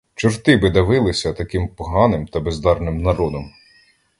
[0.15, 3.53] Чорти би давилися таким поганим та бездарним народом!